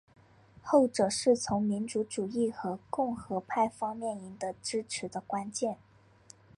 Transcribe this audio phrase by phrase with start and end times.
[0.63, 5.77] 后者是从民族主义和共和派方面赢得支持的关键。